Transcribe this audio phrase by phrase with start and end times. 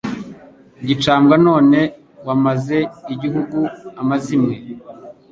[0.87, 1.79] Gicambwa none
[2.27, 2.77] wamaze
[3.13, 3.59] igihugu
[4.01, 4.55] amazimwe